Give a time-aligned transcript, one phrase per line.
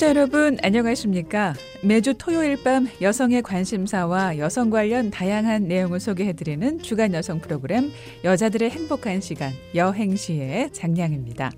[0.00, 1.52] 청취자 여러분 안녕하십니까?
[1.82, 7.92] 매주 토요일 밤 여성의 관심사와 여성 관련 다양한 내용을 소개해드리는 주간 여성 프로그램
[8.24, 11.52] 여자들의 행복한 시간 여행시의 장량입니다.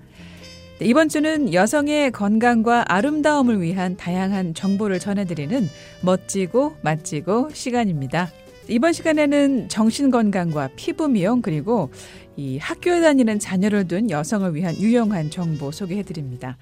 [0.79, 5.69] 네, 이번 주는 여성의 건강과 아름다움을 위한 다양한 정보를 전해드리는
[6.01, 8.29] 멋지고 맛지고 시간입니다.
[8.67, 11.91] 이번 시간에는 정신 건강과 피부 미용 그리고
[12.35, 16.57] 이 학교에 다니는 자녀를 둔 여성을 위한 유용한 정보 소개해드립니다.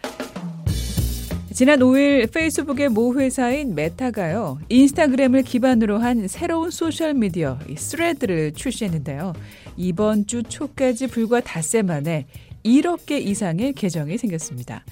[1.61, 9.33] 지난 5일 페이스북의 모 회사인 메타가요, 인스타그램을 기반으로 한 새로운 소셜미디어 스레드를 출시했는데요.
[9.77, 12.25] 이번 주 초까지 불과 닷새 만에
[12.65, 14.83] 1억 개 이상의 계정이 생겼습니다.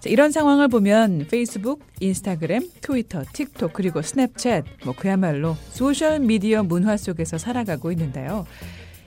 [0.00, 6.96] 자, 이런 상황을 보면 페이스북, 인스타그램, 트위터, 틱톡 그리고 스냅챗 뭐 그야말로 소셜 미디어 문화
[6.96, 8.44] 속에서 살아가고 있는데요.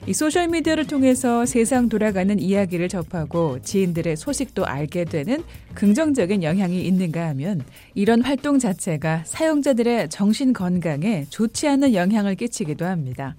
[0.04, 7.28] 이 소셜 미디어를 통해서 세상 돌아가는 이야기를 접하고 지인들의 소식도 알게 되는 긍정적인 영향이 있는가
[7.28, 7.62] 하면
[7.94, 13.36] 이런 활동 자체가 사용자들의 정신 건강에 좋지 않은 영향을 끼치기도 합니다.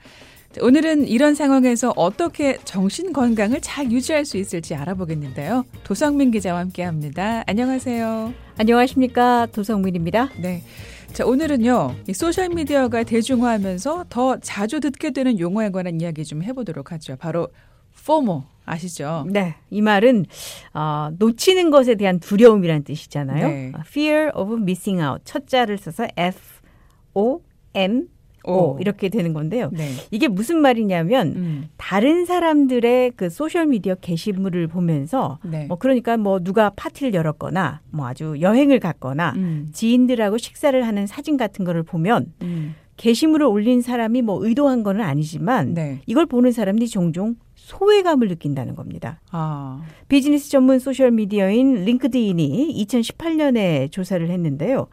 [0.61, 5.65] 오늘은 이런 상황에서 어떻게 정신 건강을 잘 유지할 수 있을지 알아보겠는데요.
[5.83, 7.43] 도성민 기자와 함께 합니다.
[7.45, 8.33] 안녕하세요.
[8.57, 9.47] 안녕하십니까.
[9.51, 10.29] 도성민입니다.
[10.37, 10.61] 네.
[11.13, 17.15] 자, 오늘은요, 이 소셜미디어가 대중화하면서 더 자주 듣게 되는 용어에 관한 이야기 좀 해보도록 하죠.
[17.17, 17.49] 바로,
[18.03, 18.45] FOMO.
[18.65, 19.25] 아시죠?
[19.29, 19.55] 네.
[19.69, 20.25] 이 말은,
[20.73, 23.47] 어, 놓치는 것에 대한 두려움이란 뜻이잖아요.
[23.47, 23.71] 네.
[23.81, 25.21] Fear of missing out.
[25.23, 26.39] 첫 자를 써서 F,
[27.13, 27.41] O,
[27.75, 28.07] M,
[28.45, 28.77] O.
[28.79, 29.69] 이렇게 되는 건데요.
[29.71, 29.89] 네.
[30.11, 31.69] 이게 무슨 말이냐면 음.
[31.77, 35.65] 다른 사람들의 그 소셜 미디어 게시물을 보면서 네.
[35.67, 39.69] 뭐 그러니까 뭐 누가 파티를 열었거나 뭐 아주 여행을 갔거나 음.
[39.71, 42.75] 지인들하고 식사를 하는 사진 같은 거를 보면 음.
[42.97, 46.01] 게시물을 올린 사람이 뭐 의도한 거는 아니지만 네.
[46.05, 49.21] 이걸 보는 사람들이 종종 소외감을 느낀다는 겁니다.
[49.31, 49.81] 아.
[50.09, 54.87] 비즈니스 전문 소셜 미디어인 링크드인이 2018년에 조사를 했는데요.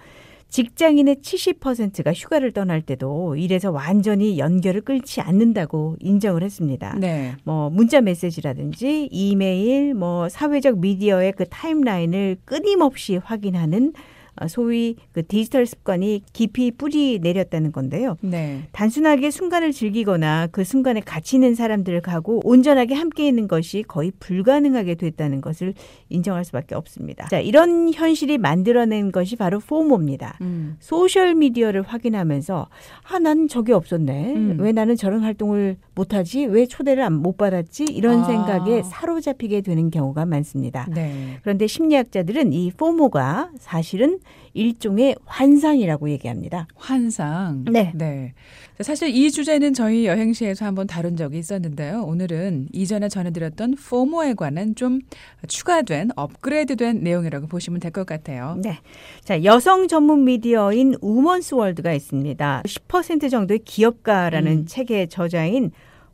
[0.50, 6.96] 직장인의 70%가 휴가를 떠날 때도 일에서 완전히 연결을 끊지 않는다고 인정을 했습니다.
[6.98, 7.34] 네.
[7.44, 15.66] 뭐 문자 메시지라든지 이메일, 뭐 사회적 미디어의 그 타임라인을 끊임없이 확인하는 어, 소위 그 디지털
[15.66, 18.16] 습관이 깊이 뿌리 내렸다는 건데요.
[18.20, 18.62] 네.
[18.72, 25.40] 단순하게 순간을 즐기거나 그 순간에 같이 있는 사람들하고 온전하게 함께 있는 것이 거의 불가능하게 됐다는
[25.40, 25.74] 것을
[26.08, 27.28] 인정할 수밖에 없습니다.
[27.28, 30.38] 자, 이런 현실이 만들어낸 것이 바로 포모입니다.
[30.40, 30.76] 음.
[30.80, 32.68] 소셜 미디어를 확인하면서
[33.10, 34.34] 아, 난 저게 없었네.
[34.34, 34.56] 음.
[34.60, 36.46] 왜 나는 저런 활동을 못하지?
[36.46, 37.84] 왜 초대를 못 받았지?
[37.84, 38.24] 이런 아.
[38.24, 40.86] 생각에 사로잡히게 되는 경우가 많습니다.
[40.90, 41.38] 네.
[41.42, 44.18] 그런데 심리학자들은 이 포모가 사실은
[44.52, 46.66] 일종의 환상이라고 얘기합니다.
[46.74, 47.64] 환상.
[47.70, 47.92] 네.
[47.94, 48.34] 네.
[48.80, 52.02] 사실 이 주제는 저희 여행시에서 한번 다룬 적이 있었는데요.
[52.02, 55.00] 오늘은 이전에 전해드렸던 포모에 관한 좀
[55.46, 58.56] 추가된 업그레이드된 내용이라고 보시면 될 것 같아요.
[58.62, 58.78] 네.
[59.24, 62.62] 자, 여성 전문 미디어인 우먼스 월드가 있습니다.
[62.64, 64.66] 10% 정도의 기업가라는 음.
[64.66, 65.72] 책의 저자인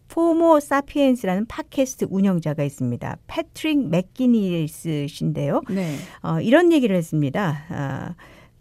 [0.08, 3.18] 포모 사피엔스라는 팟캐스트 운영자가 있습니다.
[3.26, 5.62] 패트릭 맥기니스신데요.
[5.70, 5.96] 네.
[6.22, 7.64] 어, 이런 얘기를 했습니다.
[7.68, 8.14] 아,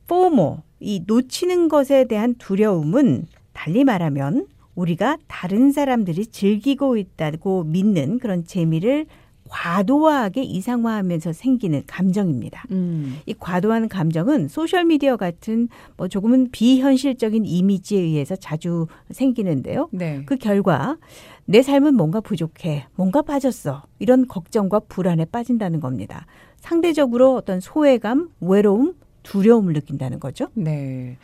[0.08, 8.44] 포모, 이 놓치는 것에 대한 두려움은 달리 말하면 우리가 다른 사람들이 즐기고 있다고 믿는 그런
[8.46, 9.06] 재미를
[9.50, 12.64] 과도하게 이상화하면서 생기는 감정입니다.
[12.72, 13.20] 음.
[13.26, 19.90] 이 과도한 감정은 소셜 미디어 같은 뭐 조금은 비현실적인 이미지에 의해서 자주 생기는데요.
[19.92, 20.24] 네.
[20.26, 20.98] 그 결과
[21.46, 26.26] 내 삶은 뭔가 부족해, 뭔가 빠졌어 이런 걱정과 불안에 빠진다는 겁니다.
[26.58, 30.48] 상대적으로 어떤 소외감, 외로움, 두려움을 느낀다는 거죠.
[30.54, 31.18] 네.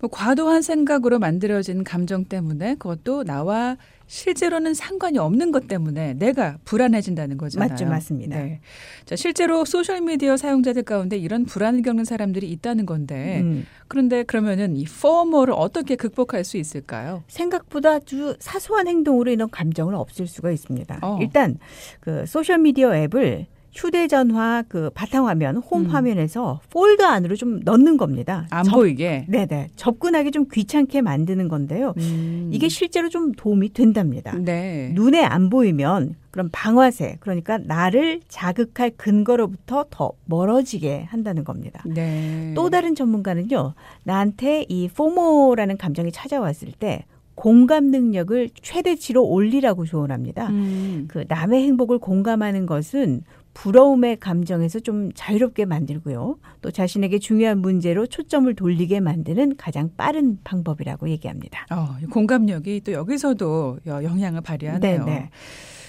[0.00, 3.76] 뭐 과도한 생각으로 만들어진 감정 때문에 그것도 나와
[4.06, 7.68] 실제로는 상관이 없는 것 때문에 내가 불안해진다는 거잖아요.
[7.68, 8.38] 맞죠, 맞습니다.
[8.38, 8.60] 네.
[9.04, 13.66] 자, 실제로 소셜 미디어 사용자들 가운데 이런 불안을 겪는 사람들이 있다는 건데 음.
[13.86, 17.22] 그런데 그러면은 이 FOMO를 어떻게 극복할 수 있을까요?
[17.28, 21.00] 생각보다 아주 사소한 행동으로 이런 감정을 없앨 수가 있습니다.
[21.02, 21.18] 어.
[21.20, 21.58] 일단
[22.00, 23.46] 그 소셜 미디어 앱을
[23.78, 25.86] 휴대전화 그 바탕화면 홈 음.
[25.86, 28.48] 화면에서 폴더 안으로 좀 넣는 겁니다.
[28.50, 29.24] 안 접, 보이게.
[29.28, 29.68] 네네.
[29.76, 31.94] 접근하기 좀 귀찮게 만드는 건데요.
[31.96, 32.50] 음.
[32.52, 34.36] 이게 실제로 좀 도움이 된답니다.
[34.36, 34.90] 네.
[34.94, 41.82] 눈에 안 보이면 그럼 방아쇠 그러니까 나를 자극할 근거로부터 더 멀어지게 한다는 겁니다.
[41.86, 42.52] 네.
[42.56, 43.74] 또 다른 전문가는요.
[44.02, 47.04] 나한테 이 포모라는 감정이 찾아왔을 때
[47.36, 50.48] 공감 능력을 최대치로 올리라고 조언합니다.
[50.48, 51.04] 음.
[51.06, 53.22] 그 남의 행복을 공감하는 것은
[53.54, 56.38] 부러움의 감정에서 좀 자유롭게 만들고요.
[56.62, 61.66] 또 자신에게 중요한 문제로 초점을 돌리게 만드는 가장 빠른 방법이라고 얘기합니다.
[61.70, 65.04] 어, 공감력이 또 여기서도 영향을 발휘하네요.
[65.04, 65.30] 네네.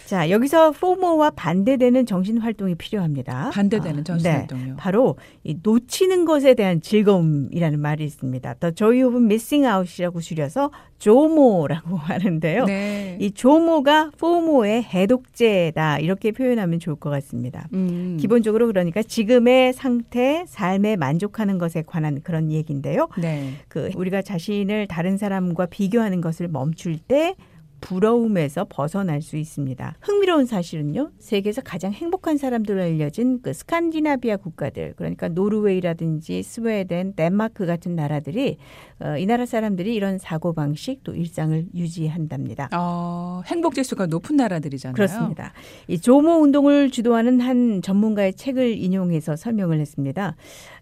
[0.10, 3.52] 자, 여기서 포모와 반대되는 정신 활동이 필요합니다.
[3.54, 4.38] 반대되는 아, 정신 네.
[4.38, 4.76] 활동이요.
[4.76, 8.56] 바로 이 놓치는 것에 대한 즐거움이라는 말이 있습니다.
[8.56, 12.66] The joy of missing out이라고 줄여서 조모라고 하는데요.
[12.66, 13.18] 네.
[13.22, 17.68] 이 조모가 포모의 해독제다 이렇게 표현하면 좋을 것 같습니다.
[17.74, 18.18] 음.
[18.20, 23.10] 기본적으로 그러니까 지금의 상태, 삶에 만족하는 것에 관한 그런 얘기인데요.
[23.22, 23.54] 네.
[23.68, 27.36] 그 우리가 자신을 다른 사람과 비교하는 것을 멈출 때
[27.81, 29.96] 부러움에서 벗어날 수 있습니다.
[30.02, 31.12] 흥미로운 사실은요.
[31.20, 38.58] 세계에서 가장 행복한 사람들로 알려진 그 스칸디나비아 국가들, 그러니까 노르웨이라든지 스웨덴, 덴마크 같은 나라들이
[39.00, 42.70] 어, 이 나라 사람들이 이런 사고 방식 또 일상을 유지한답니다.
[42.74, 44.94] 어, 행복 지수가 높은 나라들이잖아요.
[44.94, 45.54] 그렇습니다.
[45.88, 50.36] 이 조모 운동을 주도하는 한 전문가의 책을 인용해서 설명을 했습니다.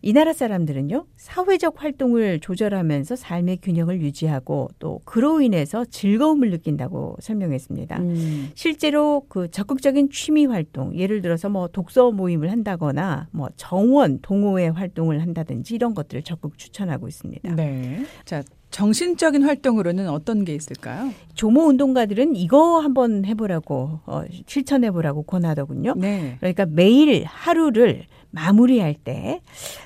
[0.07, 1.05] 이 나라 사람들은요.
[1.17, 7.99] 사회적 활동을 조절하면서 삶의 균형을 유지하고 또 그로 인해서 즐거움을 느낀다고 설명했습니다.
[7.99, 8.49] 음.
[8.55, 15.21] 실제로 그 적극적인 취미 활동, 예를 들어서 뭐 독서 모임을 한다거나 뭐 정원 동호회 활동을
[15.21, 17.55] 한다든지 이런 것들을 적극 추천하고 있습니다.
[17.55, 18.05] 네.
[18.23, 21.11] 자, 정신적인 활동으로는 어떤 게 있을까요?
[21.33, 25.95] 조모 운동가들은 이거 한번 해보라고 어, 실천해보라고 권하더군요.
[25.97, 26.37] 네.
[26.39, 29.41] 그러니까 매일 하루를 마무리할 때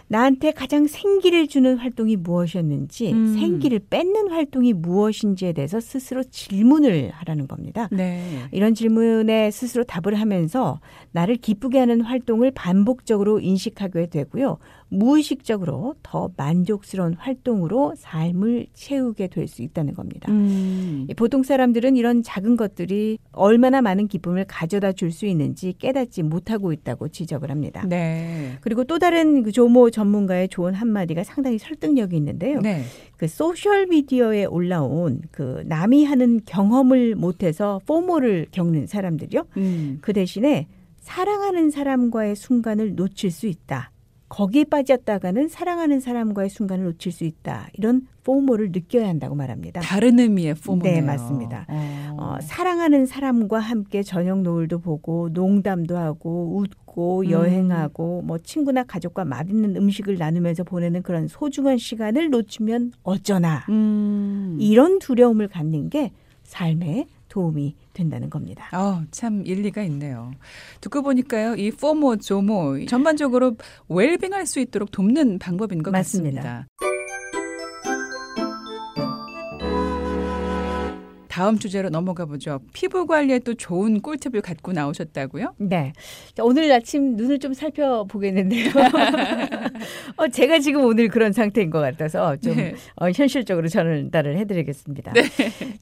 [0.07, 3.33] 나한테 가장 생기를 주는 활동이 무엇이었는지 음.
[3.33, 7.87] 생기를 뺏는 활동이 무엇인지에 대해서 스스로 질문을 하라는 겁니다.
[7.91, 8.39] 네.
[8.51, 10.79] 이런 질문에 스스로 답을 하면서
[11.11, 14.57] 나를 기쁘게 하는 활동을 반복적으로 인식하게 되고요.
[14.93, 20.31] 무의식적으로 더 만족스러운 활동으로 삶을 채우게 될 수 있다는 겁니다.
[20.31, 21.07] 음.
[21.17, 27.09] 보통 사람들은 이런 작은 것들이 얼마나 많은 기쁨을 가져다 줄 수 있는지 깨닫지 못하고 있다고
[27.09, 27.83] 지적을 합니다.
[27.85, 28.30] 네.
[28.61, 32.59] 그리고 또 다른 그 조모 전문가의 좋은 한마디가 상당히 설득력이 있는데요.
[32.61, 32.83] 네.
[33.17, 39.45] 그 소셜 미디어에 올라온 그 남이 하는 경험을 못해서 포모를 겪는 사람들이요.
[39.57, 39.99] 음.
[40.01, 40.67] 그 대신에
[40.99, 43.90] 사랑하는 사람과의 순간을 놓칠 수 있다.
[44.31, 47.67] 거기에 빠졌다가는 사랑하는 사람과의 순간을 놓칠 수 있다.
[47.73, 49.81] 이런 포모를 느껴야 한다고 말합니다.
[49.81, 50.93] 다른 의미의 포모네요.
[50.93, 51.65] 네, 맞습니다.
[51.67, 52.15] 어.
[52.17, 57.29] 어, 사랑하는 사람과 함께 저녁 노을도 보고 농담도 하고 웃고 음.
[57.29, 64.57] 여행하고 뭐 친구나 가족과 맛있는 음식을 나누면서 보내는 그런 소중한 시간을 놓치면 어쩌나 음.
[64.61, 66.11] 이런 두려움을 갖는 게
[66.43, 68.69] 삶의 도움이 된다는 겁니다.
[68.73, 70.31] 어, 참 일리가 있네요.
[70.81, 73.55] 듣고 보니까요, 이 포모, 조모 전반적으로
[73.89, 76.41] 웰빙할 수 있도록 돕는 방법인 것 맞습니다.
[76.41, 76.90] 같습니다.
[81.41, 82.59] 다음 주제로 넘어가 보죠.
[82.71, 85.55] 피부 관리에 또 좋은 꿀팁을 갖고 나오셨다고요?
[85.57, 85.91] 네.
[86.39, 88.69] 오늘 아침 눈을 좀 살펴보겠는데요.
[90.17, 92.75] 어, 제가 지금 오늘 그런 상태인 것 같아서 좀 네.
[92.95, 95.13] 어, 현실적으로 전달을 해드리겠습니다.
[95.13, 95.23] 네.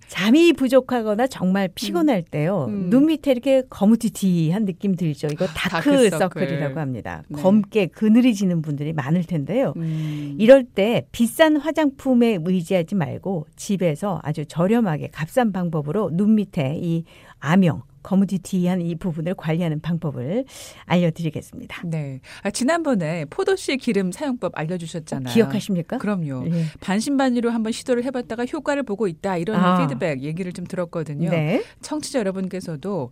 [0.08, 2.68] 잠이 부족하거나 정말 피곤할 때요.
[2.70, 2.90] 음.
[2.90, 5.28] 눈 밑에 이렇게 거무튀튀한 느낌 들죠.
[5.30, 7.24] 이거 아, 다크, 서클이라고 합니다.
[7.28, 7.42] 네.
[7.42, 9.74] 검게 그늘이 지는 분들이 많을 텐데요.
[9.76, 10.38] 음.
[10.40, 17.04] 이럴 때 비싼 화장품에 의지하지 말고 집에서 아주 저렴하게 값싼 비싼 방법으로 눈 밑에 이
[17.40, 20.46] 아명 거무튀튀한 이 부분을 관리하는 방법을
[20.86, 21.82] 알려드리겠습니다.
[21.86, 22.22] 네.
[22.44, 25.34] 아, 지난번에 포도씨 기름 사용법 알려주셨잖아요.
[25.34, 25.98] 기억하십니까?
[25.98, 26.44] 그럼요.
[26.48, 26.64] 네.
[26.80, 29.80] 반신반의로 한번 시도를 해봤다가 효과를 보고 있다 이런 아.
[29.80, 31.30] 피드백 얘기를 좀 들었거든요.
[31.30, 31.62] 네.
[31.82, 33.12] 청취자 여러분께서도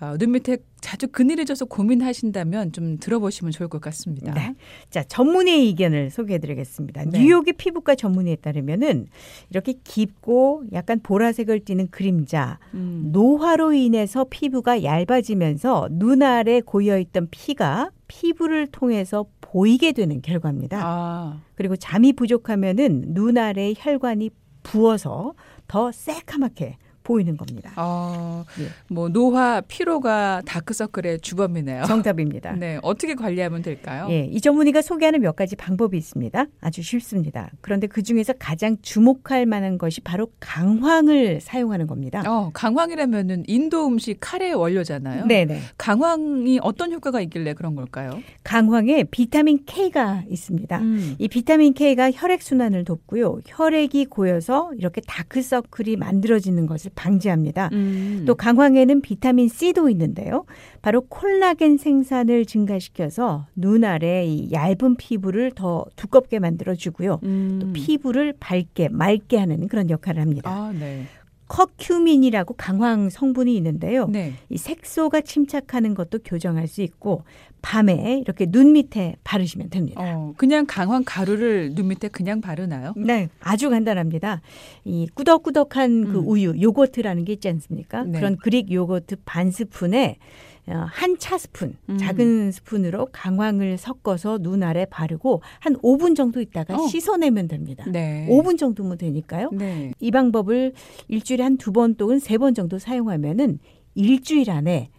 [0.00, 4.32] 어, 눈 밑에 자주 그늘이 져서 고민하신다면 좀 들어보시면 좋을 것 같습니다.
[4.32, 4.54] 네.
[4.88, 7.04] 자, 전문의 의견을 소개해 드리겠습니다.
[7.04, 7.18] 네.
[7.18, 9.06] 뉴욕의 피부과 전문의에 따르면은
[9.50, 13.10] 이렇게 깊고 약간 보라색을 띠는 그림자, 음.
[13.12, 20.80] 노화로 인해서 피부가 얇아지면서 눈 아래 고여 있던 피가 피부를 통해서 보이게 되는 결과입니다.
[20.82, 21.40] 아.
[21.54, 24.30] 그리고 잠이 부족하면은 눈 아래 혈관이
[24.62, 25.34] 부어서
[25.68, 27.72] 더 새카맣게 보이는 겁니다.
[27.76, 28.66] 어, 예.
[28.88, 31.84] 뭐 노화, 피로가 다크서클의 주범이네요.
[31.84, 32.52] 정답입니다.
[32.52, 34.06] 네, 어떻게 관리하면 될까요?
[34.10, 36.46] 예, 이 전문의가 소개하는 몇 가지 방법이 있습니다.
[36.60, 37.50] 아주 쉽습니다.
[37.60, 42.22] 그런데 그 중에서 가장 주목할 만한 것이 바로 강황을 사용하는 겁니다.
[42.26, 45.26] 어, 강황이라면은 인도 음식 카레 원료잖아요.
[45.26, 45.60] 네 네.
[45.78, 48.20] 강황이 어떤 효과가 있길래 그런 걸까요?
[48.44, 50.78] 강황에 비타민 K가 있습니다.
[50.78, 51.16] 음.
[51.18, 53.40] 이 비타민 K가 혈액 순환을 돕고요.
[53.46, 57.70] 혈액이 고여서 이렇게 다크서클이 만들어지는 것을 방지합니다.
[57.72, 58.24] 음.
[58.26, 60.44] 또 강황에는 비타민 C도 있는데요.
[60.82, 67.18] 바로 콜라겐 생산을 증가시켜서 눈 아래 이 얇은 피부를 더 두껍게 만들어 주고요.
[67.22, 67.58] 음.
[67.62, 70.50] 또 피부를 밝게 맑게 하는 그런 역할을 합니다.
[70.50, 71.06] 아, 네.
[71.50, 74.06] 커큐민이라고 강황 성분이 있는데요.
[74.06, 74.34] 네.
[74.48, 77.24] 이 색소가 침착하는 것도 교정할 수 있고
[77.60, 80.00] 밤에 이렇게 눈 밑에 바르시면 됩니다.
[80.00, 82.94] 어, 그냥 강황 가루를 눈 밑에 그냥 바르나요?
[82.96, 84.42] 네, 아주 간단합니다.
[84.84, 86.28] 이 꾸덕꾸덕한 그 음.
[86.28, 88.04] 우유, 요거트라는 게 있지 않습니까?
[88.04, 88.20] 네.
[88.20, 90.18] 그런 그릭 요거트 반 스푼에
[90.59, 91.98] 어, 한 차 스푼, 음.
[91.98, 96.86] 작은 스푼으로 강황을 섞어서 눈 아래 바르고 한 5분 정도 있다가 어.
[96.88, 97.84] 씻어내면 됩니다.
[97.88, 98.26] 네.
[98.30, 99.50] 5분 정도면 되니까요.
[99.52, 99.92] 네.
[100.00, 100.72] 이 방법을
[101.08, 103.58] 일주일에 한 두 번 또는 세 번 정도 사용하면은
[103.94, 104.90] 일주일 안에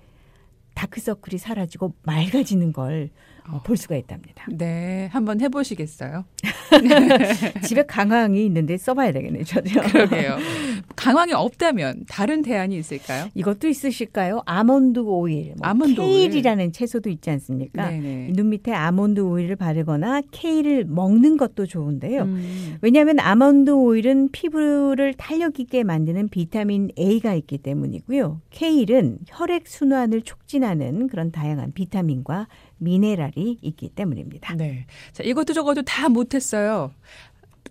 [0.76, 3.10] 다크서클이 사라지고 맑아지는 걸
[3.50, 4.46] 어, 볼 수가 있답니다.
[4.50, 6.24] 네, 한번 해보시겠어요?
[7.66, 9.82] 집에 강황이 있는데 써봐야 되겠네요, 저도요.
[9.92, 10.38] 그러게요.
[10.96, 13.28] 강황이 없다면 다른 대안이 있을까요?
[13.34, 14.42] 이것도 있으실까요?
[14.46, 16.72] 아몬드 오일, 뭐 아몬드 케일이라는 오일.
[16.72, 17.90] 채소도 있지 않습니까?
[17.90, 18.34] 네네.
[18.34, 22.24] 눈 밑에 아몬드 오일을 바르거나 케일을 먹는 것도 좋은데요.
[22.24, 22.78] 음.
[22.82, 28.42] 왜냐하면 아몬드 오일은 피부를 탄력 있게 만드는 비타민 A가 있기 때문이고요.
[28.50, 32.48] 케일은 혈액 순환을 촉진하는 그런 다양한 비타민과
[32.78, 34.56] 미네랄이 있기 때문입니다.
[34.56, 34.86] 네.
[35.12, 36.92] 자, 이것도 저것도 다 못했어요.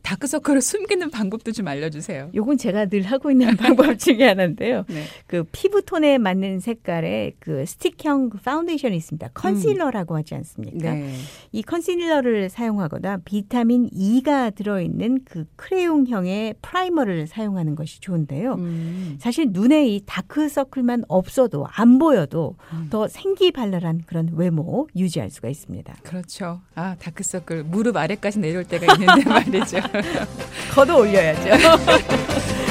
[0.03, 2.31] 다크서클을 숨기는 방법도 좀 알려주세요.
[2.35, 4.85] 요건 제가 늘 하고 있는 방법 중에 하나인데요.
[4.89, 5.05] 네.
[5.27, 9.29] 그 피부톤에 맞는 색깔의 그 스틱형 파운데이션이 있습니다.
[9.35, 10.19] 컨실러라고 음.
[10.19, 10.95] 하지 않습니까?
[10.95, 11.15] 네.
[11.53, 18.55] 이 컨실러를 사용하거나 비타민 E가 들어있는 그 크레용형의 프라이머를 사용하는 것이 좋은데요.
[18.55, 19.17] 음.
[19.21, 22.89] 사실 눈에 이 다크서클만 없어도 안 보여도 음.
[22.91, 25.95] 더 생기발랄한 그런 외모 유지할 수가 있습니다.
[26.03, 26.61] 그렇죠.
[26.75, 29.79] 아 다크서클 무릎 아래까지 내려올 때가 있는데 말이죠.
[30.73, 31.51] 걷어 올려야죠.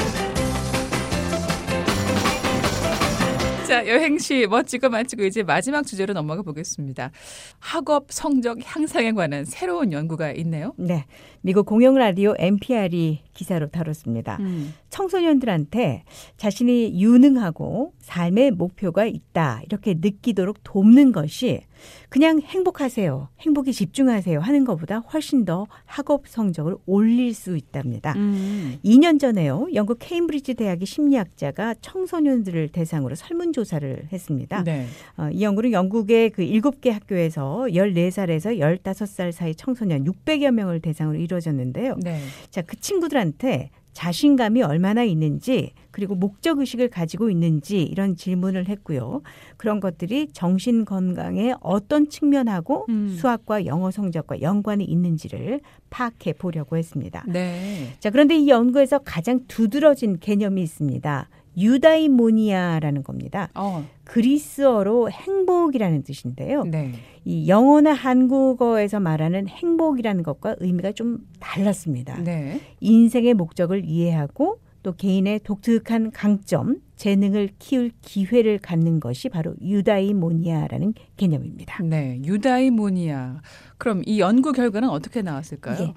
[3.70, 7.12] 자, 여행시 멋지고 맛지고 이제 마지막 주제로 넘어가 보겠습니다.
[7.60, 10.74] 학업 성적 향상에 관한 새로운 연구가 있네요.
[10.76, 11.06] 네.
[11.42, 14.36] 미국 공영 라디오 NPR이 기사로 다뤘습니다.
[14.40, 14.74] 음.
[14.90, 16.04] 청소년들한테
[16.36, 21.62] 자신이 유능하고 삶의 목표가 있다 이렇게 느끼도록 돕는 것이
[22.10, 28.12] 그냥 행복하세요, 행복에 집중하세요 하는 것보다 훨씬 더 학업 성적을 올릴 수 있답니다.
[28.16, 28.78] 음.
[28.84, 34.62] 2년 전에요, 영국 케임브리지 대학의 심리학자가 청소년들을 대상으로 설문조사를 했습니다.
[34.64, 34.86] 네.
[35.16, 41.96] 어, 이 연구는 영국의 그 7개 학교에서 14살에서 15살 사이 청소년 600여 명을 대상으로 이루어졌는데요.
[42.02, 42.20] 네.
[42.50, 49.22] 자, 그 친구들한테 자신감이 얼마나 있는지 그리고 목적 의식을 가지고 있는지 이런 질문을 했고요.
[49.56, 53.16] 그런 것들이 정신 건강에 어떤 측면하고 음.
[53.18, 55.60] 수학과 영어 성적과 연관이 있는지를
[55.90, 57.24] 파악해 보려고 했습니다.
[57.26, 57.94] 네.
[57.98, 61.28] 자, 그런데 이 연구에서 가장 두드러진 개념이 있습니다.
[61.56, 63.48] eudaimonia라는 겁니다.
[63.54, 63.84] 어.
[64.04, 66.64] 그리스어로 행복이라는 뜻인데요.
[66.64, 66.92] 네.
[67.24, 72.22] 이 영어나 한국어에서 말하는 행복이라는 것과 의미가 좀 달랐습니다.
[72.22, 72.60] 네.
[72.80, 81.82] 인생의 목적을 이해하고 또 개인의 독특한 강점, 재능을 키울 기회를 갖는 것이 바로 eudaimonia라는 개념입니다.
[81.82, 83.42] 네, eudaimonia.
[83.76, 85.82] 그럼 이 연구 결과는 어떻게 나왔을까요?
[85.82, 85.94] 예.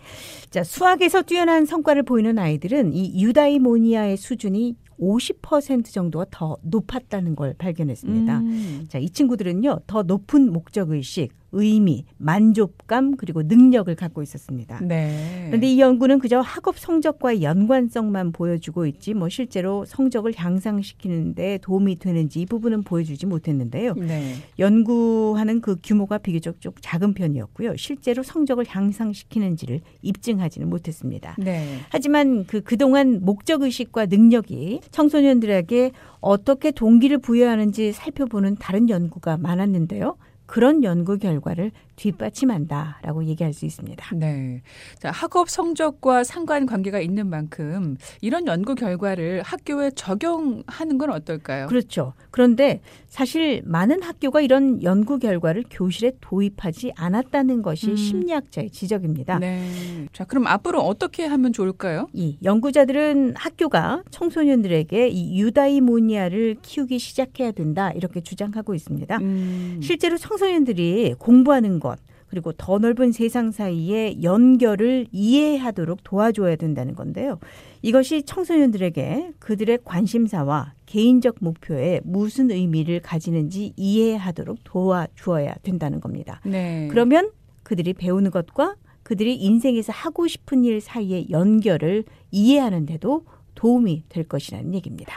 [0.49, 8.39] 자, 수학에서 뛰어난 성과를 보이는 아이들은 이 유다이모니아의 수준이 50% 정도가 더 높았다는 걸 발견했습니다.
[8.39, 8.85] 음.
[8.87, 14.79] 자, 이 친구들은요, 더 높은 목적 의식, 의미, 만족감 그리고 능력을 갖고 있었습니다.
[14.81, 15.45] 네.
[15.47, 22.41] 그런데 이 연구는 그저 학업 성적과의 연관성만 보여주고 있지 뭐 실제로 성적을 향상시키는데 도움이 되는지
[22.41, 23.93] 이 부분은 보여주지 못했는데요.
[23.93, 24.33] 네.
[24.59, 27.77] 연구하는 그 규모가 비교적 좀 작은 편이었고요.
[27.77, 31.35] 실제로 성적을 향상시키는지를 입증하지는 못했습니다.
[31.37, 31.79] 네.
[31.89, 40.17] 하지만 그 그동안 목적 의식과 능력이 청소년들에게 어떻게 동기를 부여하는지 살펴보는 다른 연구가 많았는데요.
[40.45, 44.15] 그런 연구 결과를 뒷받침한다라고 얘기할 수 있습니다.
[44.15, 44.61] 네.
[44.99, 51.67] 자, 학업 성적과 상관 관계가 있는 만큼 이런 연구 결과를 학교에 적용하는 건 어떨까요?
[51.67, 52.13] 그렇죠.
[52.31, 57.95] 그런데 사실 많은 학교가 이런 연구 결과를 교실에 도입하지 않았다는 것이 음.
[57.95, 59.39] 심리학자의 지적입니다.
[59.39, 60.07] 네.
[60.13, 62.07] 자, 그럼 앞으로 어떻게 하면 좋을까요?
[62.13, 69.17] 이 연구자들은 학교가 청소년들에게 이 유다이모니아를 키우기 시작해야 된다 이렇게 주장하고 있습니다.
[69.17, 69.79] 음.
[69.81, 71.97] 실제로 청 소년들이 공부하는 것
[72.33, 77.37] 그리고 더 넓은 세상 사이의 연결을 이해하도록 도와줘야 된다는 건데요.
[77.83, 86.41] 이것이 청소년들에게 그들의 관심사와 개인적 목표에 무슨 의미를 가지는지 이해하도록 도와주어야 된다는 겁니다.
[86.43, 86.87] 네.
[86.89, 87.29] 그러면
[87.61, 95.13] 그들이 배우는 것과 그들이 인생에서 하고 싶은 일 사이의 연결을 이해하는데도 도움이 될 것이라는 얘기입니다.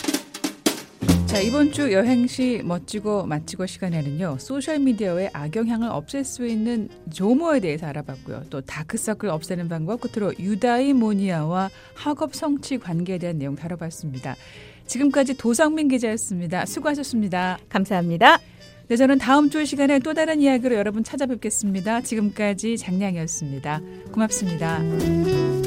[1.37, 4.39] 자, 이번 주 여행시 멋지고 맛지고 시간에는요.
[4.41, 8.45] 소셜미디어의 악영향을 없앨 수 있는 조모에 대해서 알아봤고요.
[8.49, 14.35] 또 다크서클 없애는 방법 끝으로 유다이모니아와 학업 성취 관계에 대한 내용 다뤄봤습니다.
[14.87, 16.65] 지금까지 도성민 기자였습니다.
[16.65, 17.59] 수고하셨습니다.
[17.69, 18.39] 감사합니다.
[18.89, 22.01] 네, 저는 다음 주 시간에 또 다른 이야기로 여러분 찾아뵙겠습니다.
[22.01, 23.83] 지금까지 장량이었습니다.
[24.11, 25.66] 고맙습니다.